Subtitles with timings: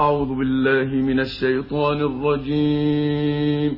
[0.00, 3.76] أعوذ بالله من الشيطان الرجيم.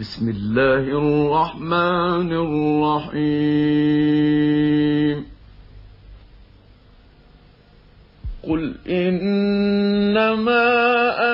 [0.00, 3.58] بسم الله الرحمن الرحيم.
[8.48, 10.66] قل إنما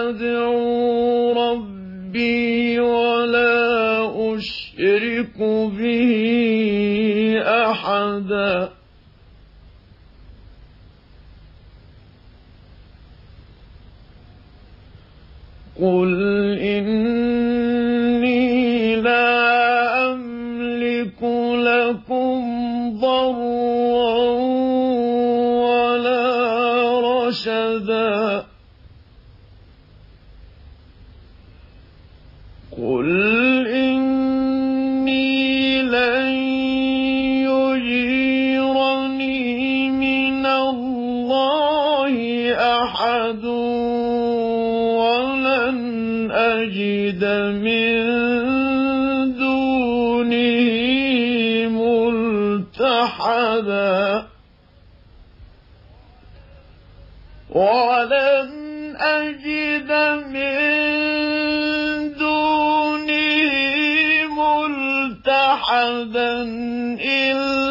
[0.09, 3.57] أدعو ربي ولا
[4.35, 5.39] أشرك
[5.79, 6.11] به
[7.43, 8.85] أحدا
[15.81, 18.45] قل إني
[18.97, 21.23] لا أملك
[21.69, 22.41] لكم
[23.01, 24.15] ضرا
[25.67, 26.21] ولا
[27.01, 28.47] رشدا
[32.79, 33.24] قل
[44.99, 47.25] ولن أجد
[47.65, 48.05] من
[49.39, 50.69] دونه
[52.85, 54.27] ملتحدا
[57.51, 58.51] ولن
[59.01, 59.91] أجد
[60.35, 60.55] من
[62.19, 63.53] دونه
[65.25, 65.95] ملتحدا
[67.01, 67.64] إلا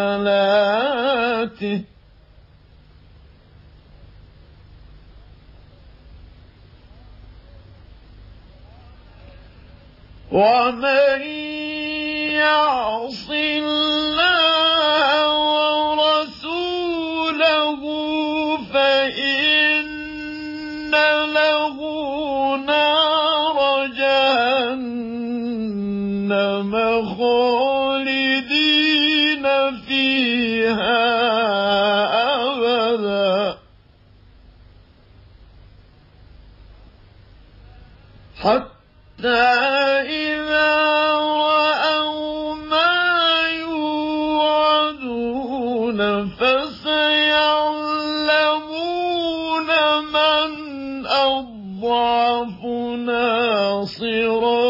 [0.00, 1.80] ورسالاته
[10.32, 11.20] ومن
[12.32, 15.08] يعص الله
[15.92, 16.62] ورسوله
[18.72, 19.86] فإن
[21.34, 21.76] له
[22.56, 23.58] نار
[24.00, 25.12] جهنم
[27.04, 27.69] خالدين.
[30.70, 32.10] فيها
[32.42, 33.58] أبدا.
[38.40, 39.38] حتى
[40.08, 40.72] إذا
[41.18, 44.80] رأوا ما يوعدون
[46.28, 46.90] فسيعلمون
[50.12, 50.50] من
[51.06, 52.64] أضعف
[53.06, 54.62] ناصرا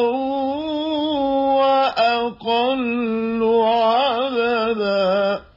[1.60, 5.49] وأقل عددا.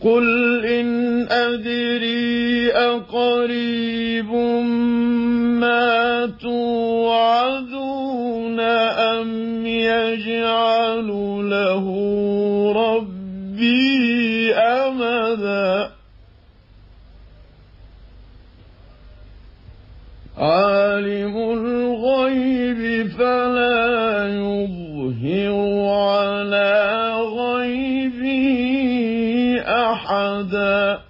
[0.00, 4.32] قل إن أدري أقريب
[5.60, 7.80] ما توعدون
[8.60, 11.08] أم يجعل
[11.50, 11.86] له
[12.76, 15.90] ربي أمدا
[20.38, 23.99] عالم الغيب فلا
[30.40, 31.00] أحدا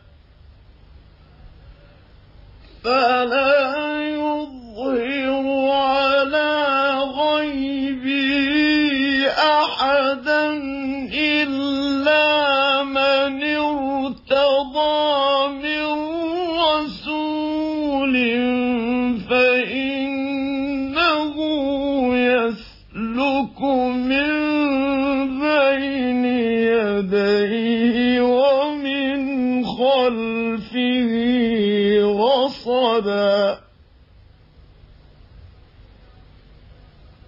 [2.85, 6.53] فلا يظهر على
[6.99, 8.21] غيبه
[9.29, 10.47] أحدا
[11.15, 14.99] إلا من ارتضى
[15.49, 15.85] من
[16.59, 18.17] رسول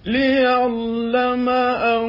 [0.06, 2.02] ليعلم أن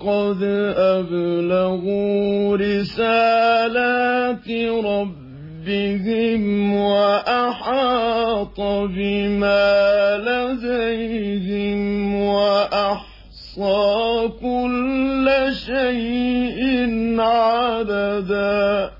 [0.00, 0.42] قد
[0.76, 4.48] أبلغوا رسالات
[4.84, 6.42] ربهم
[6.74, 13.08] وأحاط بما لديهم وأحصى
[14.40, 15.30] كل
[15.66, 16.86] شيء
[17.20, 18.90] عددا.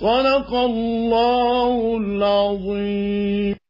[0.00, 3.63] صدق الله العظيم.